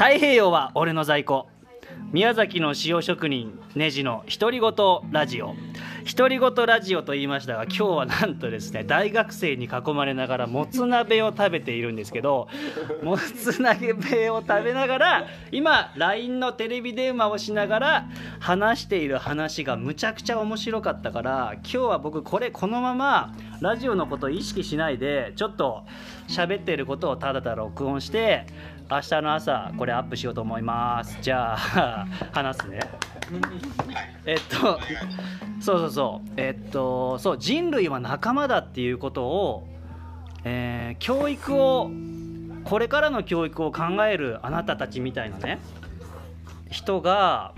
[0.00, 1.46] 太平洋は俺の在庫。
[2.10, 4.72] 宮崎の塩職人ネジの独り言
[5.12, 5.54] ラジオ。
[6.16, 12.48] 独り言ラジオと言いましたが今日はなんとですね大学生に囲まれながらもつ鍋を食べているんですけど
[13.02, 18.08] もつ鍋を食べながら今 LINE のテレビ電話をしながら
[18.38, 25.84] 話している話がむちゃくちゃ面白かったから今日は僕これこのままラジオのことを意識しないでちょっと
[26.28, 28.46] 喋ってることをただただ録音して
[28.90, 31.16] 明日の朝これアップしようと思います。
[31.22, 32.80] じゃあ話すね。
[34.26, 34.80] えっと
[35.60, 36.30] そうそうそう。
[36.36, 39.68] えっとそう人類は仲間だっていうことを、
[40.42, 41.88] えー、教育を
[42.64, 45.60] これからの教育を考えるあなたたちみたいなね。
[46.68, 47.54] 人が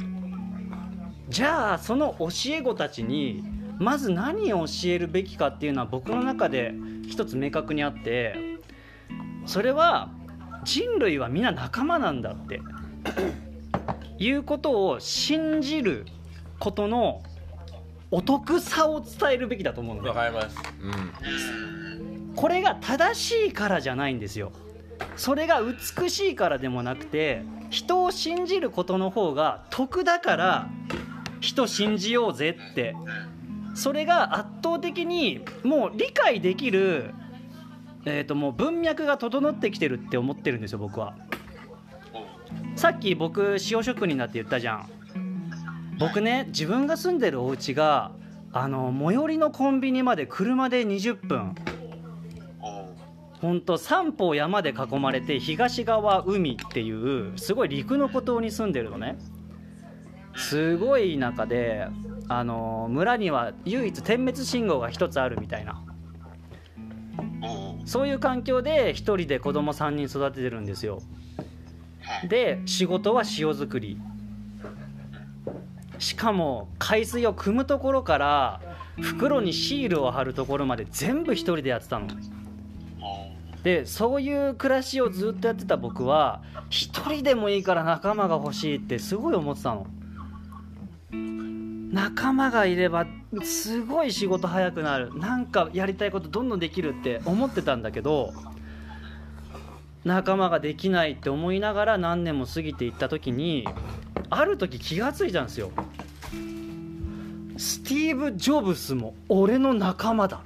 [1.31, 3.43] じゃあその教え子たちに
[3.79, 6.75] まず何を教えるべきかっていうのは僕の中で
[7.09, 8.37] 一つ明確にあって
[9.47, 10.11] それは
[10.65, 12.61] 人類は皆仲間なんだって。
[14.19, 16.07] いうことを信じる
[16.61, 17.23] ことの
[18.13, 20.57] お得さを伝えるべきだと思うんだわかります、
[22.37, 24.53] これが正しいからじゃないんですよ。
[25.17, 30.69] それが美しいからでもなくて人を信じることの方が得だから
[31.41, 32.95] 人信じようぜって。
[33.75, 37.15] それが圧倒的にもう理解できる
[38.05, 41.15] えー、ともう文脈が整ってきてるって思ってるんですよ僕は。
[42.75, 44.91] さっき僕塩職人だって言ったじゃん。
[45.99, 48.13] 僕ね自分が住んでるお家が
[48.53, 51.55] あの最寄りのコンビニまで車で20分。
[53.41, 59.17] ほんと三方山で囲まれて東側海っていうすごい陸の孤島に住んでるのね。
[60.37, 61.87] すごい田舎で
[62.29, 65.83] あの村には唯一点滅信号が1つあるみたいな。
[67.85, 71.01] そういう環境で1人で子供3人育ててるんですよ。
[72.29, 73.99] で仕事は塩作り。
[75.99, 78.61] しかも海水を汲むところから
[79.01, 82.09] 袋にシールを貼るところまで全部1人でやってたの。
[83.63, 89.87] でそういう暮らしをずっとやってた僕は1人でもいいから仲間が欲しいってすごい思ってたの。
[91.93, 93.07] 仲間がいれば
[93.41, 95.17] すごい仕事早くなる。
[95.19, 98.35] なんかやりたいことどんどんできるって思ってたんだけど
[100.05, 103.67] 仲間ができないって思いながら何年も過ぎていった時に
[104.29, 105.71] ある時気が付いたんですよ。
[107.57, 110.41] スティーブ・ジョブスも俺の仲間だ。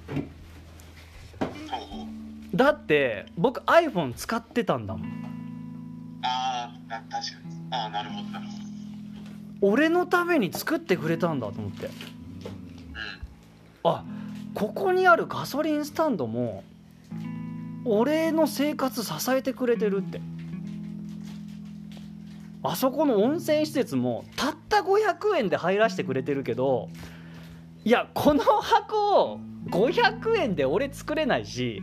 [2.55, 5.09] だって僕 iPhone 使ってたんだもん。
[6.23, 7.57] ああ確かに。
[7.71, 8.67] ああなるほどなるほど。
[9.63, 11.89] 俺のために作ってくれたんだと思って
[13.89, 14.05] あ
[14.55, 16.65] ここにあるガソリンスタンドも
[17.85, 20.21] 俺の生活支えてくれてるって。
[22.69, 26.89] あそこの温泉施設もたった500円で入らせてくれてるけど
[27.85, 31.83] いやこの箱を500円で俺作れないし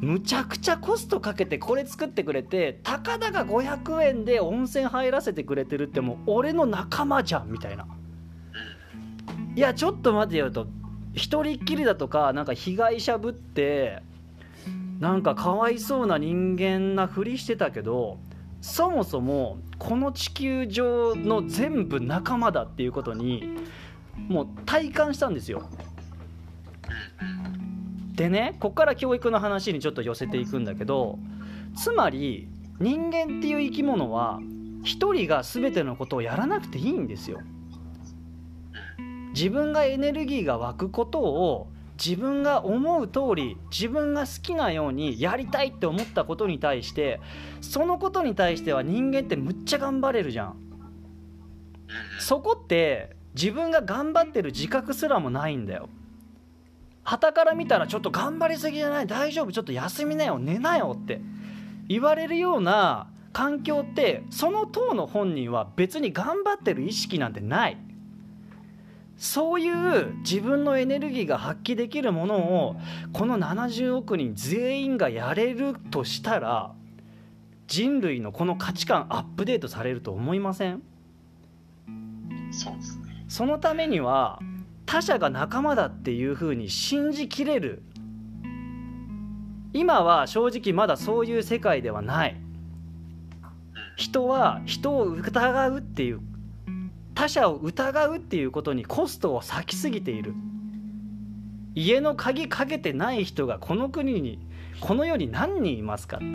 [0.00, 7.86] むちゃくちゃコストかけてこれ作ってくれてたかだか500円で温泉入らせてくれてるってもう俺の仲間じゃんみたいな。
[9.54, 10.66] いやちょっと待てよと
[11.14, 14.02] 一人っきりだとかなんか被害者ぶって
[14.98, 18.18] なんかかわいそうな人間なふりしてたけど
[18.60, 23.58] そもそもこの地球上の全部仲間だっていうことに
[24.28, 25.68] もう体感したんですよ。
[28.14, 31.18] でねこっから教育の話にちょっと寄せていくんだけど
[31.74, 32.46] つまり
[32.78, 34.38] 人間っていう生き物は
[34.84, 37.40] 一人が全てのことをやらなくていいんですよ。
[39.34, 41.68] 自分がエネルギーが湧くことを
[42.02, 47.20] 自分が思う通り自分が好きなようにやりたいって思ったことに対して
[47.60, 50.56] そのことに対しては人間ってむっちゃ頑張れるじゃん。
[52.18, 55.88] そこって自分が頑張ってる自覚すらもないんだよ。
[57.04, 61.20] 旗から見たらちょっと頑張りすぎじゃない大丈夫ちょっと休みなよ寝なよって
[61.88, 67.78] 言われるような環境ってその党の本人は別に頑張ってる意識なんてない
[69.16, 72.76] そういう自分のエネルギーが発揮できるものを
[73.12, 76.72] この70億人全員がやれるとしたら
[77.68, 80.82] 人類のこの価値観アップデートされると思いません？
[82.50, 83.24] そうですね。
[83.28, 84.40] そのためには
[84.84, 87.82] 他者が仲間だっていうふうに信じきれる。
[89.72, 92.36] 今は正直まだそういう世界ではない。
[93.96, 96.20] 人は人を疑うっていう
[97.14, 100.34] 他者を疑うっていうことにコストを割きすぎている。
[101.74, 104.38] 家の鍵かけてない人がこの国に
[104.80, 106.26] この世に何人いますかって。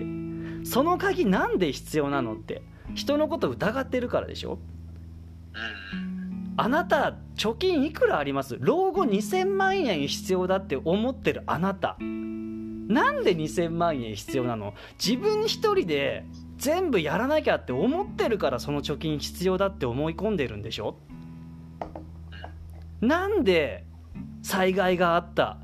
[0.66, 2.62] その鍵なんで必要なのって
[2.96, 4.60] 人のこと疑ってるからでしょ。
[5.54, 6.54] うん。
[6.58, 8.58] あなた貯金いくらあります？
[8.60, 11.98] 老後2000万円必要だって思ってるあなた。
[12.00, 14.74] なんで2000万円必要なの？
[15.04, 16.26] 自分一人で
[16.58, 20.96] 全部やらなきゃって思ってるからその貯金必要だって思い込んでるんでしょ？
[23.00, 23.86] なんで
[24.42, 25.58] 災害があった？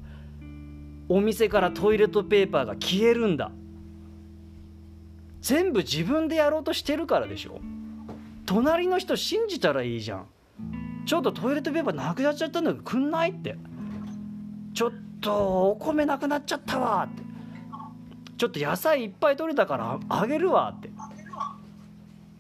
[1.10, 3.52] お店からトイレットペーパーが消えるんだ？
[5.42, 7.60] 全部自分でやろうとしてるからでしょ？
[8.46, 10.28] 隣の人信じたらいいじゃん。
[11.06, 13.58] ちょっとトイレットペーパーなくなっちゃったんだけどくんないって。
[14.74, 14.92] ちょっ
[15.22, 17.23] とお米なくなっちゃったわって。
[18.44, 20.90] ちょっと野菜いっぱい取れたからあげるわって。
[20.90, 20.92] い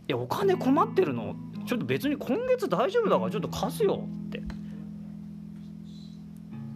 [0.07, 1.33] やお金困ってるの？
[1.65, 4.41] ちょっと別に今月大丈夫だからちょっと貸すよって。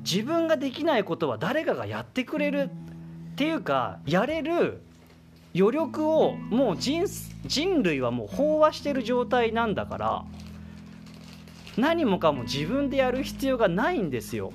[0.05, 2.69] 自分ができないことは誰かがやってくれる
[3.33, 4.81] っていうかやれる
[5.53, 7.05] 余力をもう人
[7.45, 10.23] 人類はもう飽和してる状態なんだから
[11.75, 14.53] 何もかも自分でやる必要がないんですよ。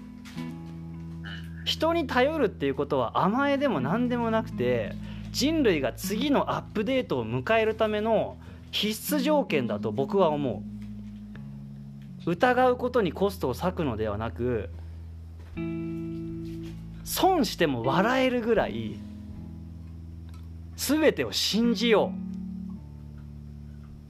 [1.65, 4.95] 人に頼るっていうことは甘えでも何でもなくて
[5.31, 8.37] 人類が次のアップデートを迎えるための
[8.71, 10.63] 必須条件だと僕は思
[12.27, 12.31] う。
[12.31, 14.71] 疑うことにコストを割くのではなく
[17.05, 18.97] 損しても笑えるぐらい
[20.77, 22.13] 全てを信じよ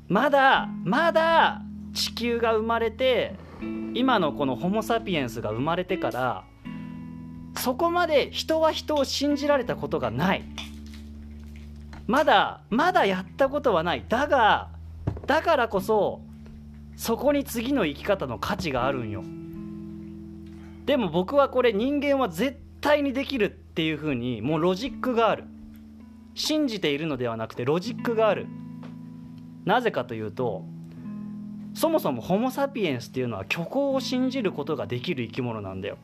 [0.09, 0.13] う。
[0.13, 1.63] まだまだ
[1.95, 3.35] 地球が生まれて
[3.95, 6.45] 今のこのホモ・サピエンスが生まれてから
[7.57, 10.43] そこまで人は人を信じられたことがない。
[12.07, 14.05] まだまだやったことはない。
[14.09, 14.71] だが
[15.27, 16.21] だからこそ
[16.97, 19.23] そこに次の生き方の価値があるんよ。
[20.87, 25.45] でも僕はこれ人間は絶対にできるっていうふうにもうロジックがある。
[26.35, 28.47] 信じているのではなくてロジックがある。
[29.65, 30.65] なぜかというと
[31.75, 35.99] そもそもホモ・サピエンスっていうのは虚構を信じることができる生き物なんだよ。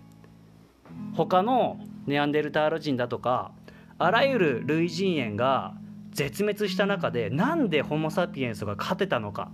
[1.14, 3.52] 他のネアンデルタール人だとか
[3.98, 5.74] あらゆる類人猿が
[6.12, 9.50] 絶滅した中でなんでホモ・サピエンスが勝てたのか。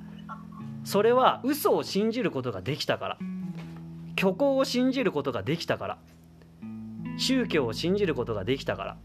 [0.84, 3.18] それは嘘を信じることができたから。
[4.18, 5.98] 虚構を信じることができたから。
[7.16, 8.96] 宗教を信じることができたから。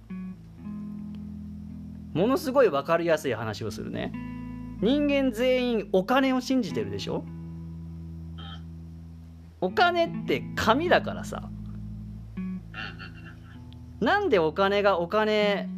[2.14, 4.12] ものすごい分かりやすい話をするね。
[4.82, 7.24] 人間全員お金を信じてるでしょ？
[9.62, 11.50] お金って紙だからさ。
[14.00, 15.69] なんでお金がお金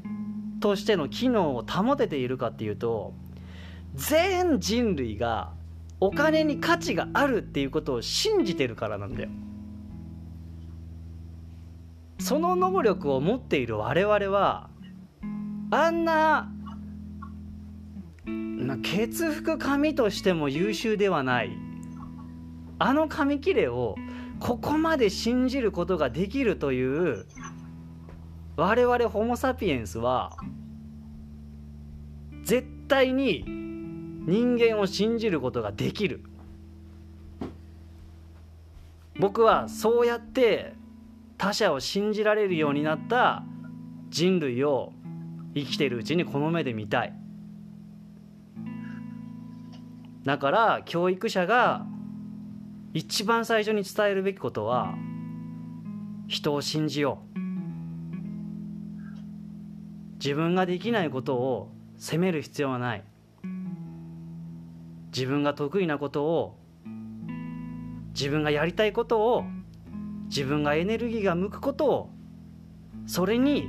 [0.59, 3.13] としての機能を保てているかっていうと
[3.95, 5.51] 全人類が
[5.99, 9.29] お金に価値があるっていうことを信じてるからなんだよ。
[12.19, 14.69] その能力を持っている我々は
[15.71, 16.51] あんな
[18.25, 21.51] な血服紙としても優秀ではない。
[22.77, 23.95] あの紙切れを
[24.39, 27.25] ここまで信じることができるという
[28.55, 30.37] 我々ホモ・サピエンスは
[32.43, 36.23] 絶対に人間を信じることができる。
[39.19, 40.73] 僕はそうやって
[41.37, 43.43] 他者を信じられるようになった
[44.09, 44.93] 人類を
[45.53, 47.13] 生きてるうちにこの目で見たい。
[50.23, 51.85] だから教育者が
[52.93, 54.93] 一番最初に伝えるべきことは
[56.27, 57.30] 人を信じよう。
[60.23, 63.03] 自分ができないことを責める必要はない。
[65.11, 66.59] 自分が得意なことを
[68.13, 69.45] 自分がやりたいことを
[70.25, 72.09] 自分がエネルギーが向くことを
[73.07, 73.67] それに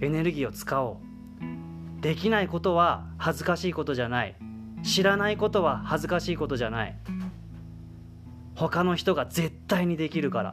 [0.00, 2.02] エネルギーを使おう。
[2.02, 4.36] できないことは恥ずかしいことじゃない。
[4.82, 6.98] 知らないことは恥ずかしいことじゃない。
[8.54, 10.52] 他の人が絶対にできるから。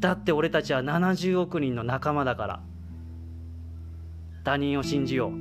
[0.00, 2.75] だって俺たちは70億人の仲間だから。
[4.46, 5.32] 他人を信じよう。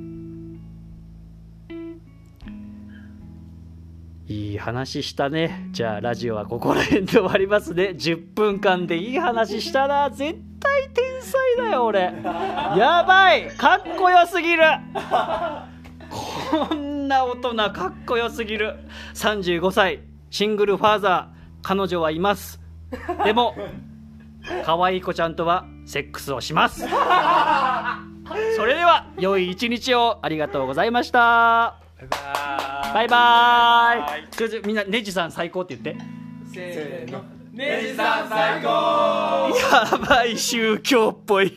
[4.25, 5.67] いい話したね。
[5.73, 7.93] じゃあラジオはここら辺で終わりますね。
[7.95, 11.99] 10分間でいい話したな絶対天才だよ俺。
[12.23, 13.47] やばい。
[13.51, 14.63] かっこよすぎる。
[16.09, 18.73] こんな大人かっこよすぎる。
[19.13, 19.99] 35歳。
[20.31, 21.35] シングルファーザー。
[21.61, 22.59] 彼女はいます。
[23.23, 23.53] でも
[24.65, 26.87] 可愛い子ちゃんとはセックスをします。
[28.65, 30.17] それでは良い一日を。
[30.23, 31.75] ありがとうございました。
[32.95, 34.65] バイバイ。
[34.65, 36.03] みんなネジさん最高って言って。
[36.51, 37.23] せーの。
[37.53, 38.67] ネジさん最高。
[38.67, 41.55] やばい宗教っぽい